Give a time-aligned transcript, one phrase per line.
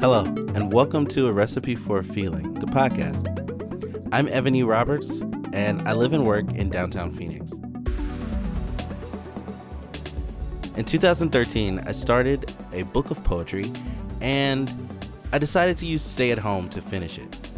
[0.00, 0.22] Hello,
[0.54, 3.26] and welcome to A Recipe for a Feeling, the podcast.
[4.12, 4.62] I'm Evan E.
[4.62, 7.50] Roberts, and I live and work in downtown Phoenix.
[10.76, 13.72] In 2013, I started a book of poetry,
[14.20, 14.72] and
[15.32, 17.50] I decided to use Stay at Home to finish it.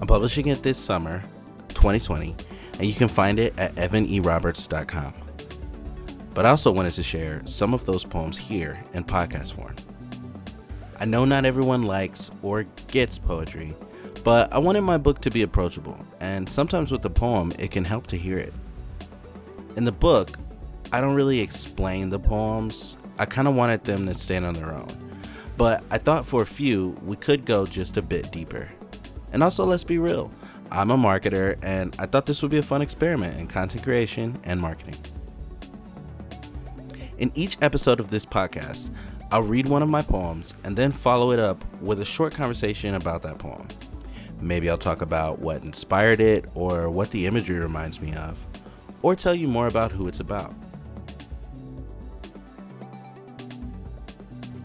[0.00, 1.22] I'm publishing it this summer,
[1.68, 2.34] 2020,
[2.72, 5.14] and you can find it at evaneroberts.com.
[6.34, 9.76] But I also wanted to share some of those poems here in podcast form.
[10.98, 13.74] I know not everyone likes or gets poetry,
[14.24, 17.84] but I wanted my book to be approachable, and sometimes with a poem, it can
[17.84, 18.54] help to hear it.
[19.76, 20.38] In the book,
[20.92, 24.72] I don't really explain the poems, I kind of wanted them to stand on their
[24.72, 24.88] own.
[25.58, 28.68] But I thought for a few, we could go just a bit deeper.
[29.32, 30.32] And also, let's be real,
[30.70, 34.40] I'm a marketer, and I thought this would be a fun experiment in content creation
[34.44, 34.96] and marketing.
[37.18, 38.90] In each episode of this podcast,
[39.32, 42.94] I'll read one of my poems and then follow it up with a short conversation
[42.94, 43.66] about that poem.
[44.40, 48.38] Maybe I'll talk about what inspired it or what the imagery reminds me of,
[49.02, 50.54] or tell you more about who it's about.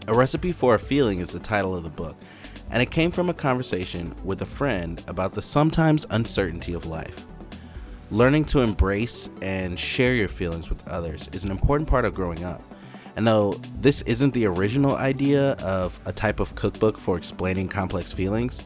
[0.06, 2.16] A Recipe for a Feeling is the title of the book,
[2.70, 7.24] and it came from a conversation with a friend about the sometimes uncertainty of life.
[8.10, 12.44] Learning to embrace and share your feelings with others is an important part of growing
[12.44, 12.62] up.
[13.16, 18.10] And though this isn't the original idea of a type of cookbook for explaining complex
[18.10, 18.64] feelings,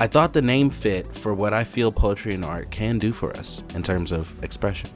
[0.00, 3.36] I thought the name fit for what I feel poetry and art can do for
[3.36, 4.90] us in terms of expression.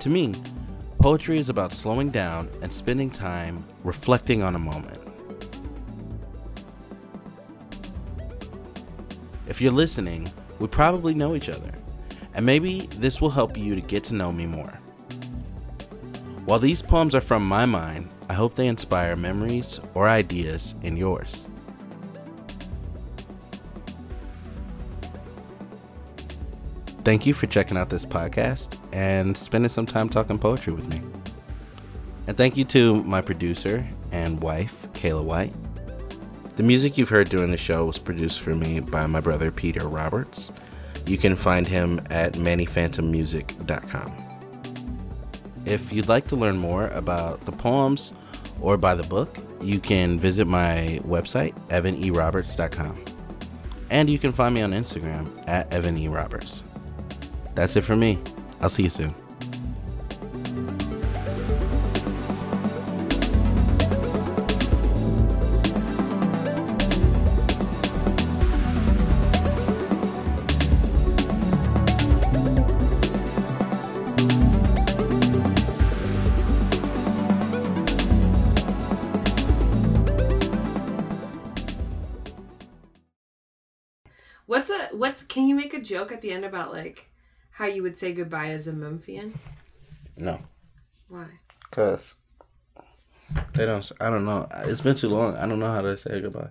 [0.00, 0.34] To me,
[0.98, 4.98] poetry is about slowing down and spending time reflecting on a moment.
[9.46, 11.72] If you're listening, we probably know each other,
[12.38, 14.70] and maybe this will help you to get to know me more.
[16.44, 20.96] While these poems are from my mind, I hope they inspire memories or ideas in
[20.96, 21.48] yours.
[27.02, 31.02] Thank you for checking out this podcast and spending some time talking poetry with me.
[32.28, 35.54] And thank you to my producer and wife, Kayla White.
[36.54, 39.88] The music you've heard during the show was produced for me by my brother Peter
[39.88, 40.52] Roberts.
[41.08, 44.12] You can find him at mannyphantommusic.com.
[45.64, 48.12] If you'd like to learn more about the poems
[48.60, 53.04] or buy the book, you can visit my website, evaneroberts.com.
[53.90, 56.62] And you can find me on Instagram at evaneroberts.
[57.54, 58.18] That's it for me.
[58.60, 59.14] I'll see you soon.
[84.48, 87.10] What's a what's can you make a joke at the end about like
[87.50, 89.38] how you would say goodbye as a Memphian?
[90.16, 90.40] No,
[91.06, 91.26] Why?
[91.68, 92.14] because
[93.54, 93.92] they don't.
[94.00, 94.48] I don't know.
[94.64, 95.36] It's been too long.
[95.36, 96.48] I don't know how to say goodbye.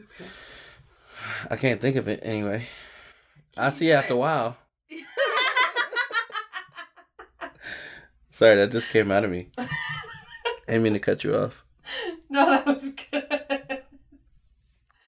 [0.00, 0.24] Okay.
[1.48, 2.66] I can't think of it anyway.
[3.56, 4.56] I'll see you after a while.
[8.32, 9.50] Sorry, that just came out of me.
[9.56, 9.68] I
[10.66, 11.64] didn't mean to cut you off.
[12.30, 12.92] No, that was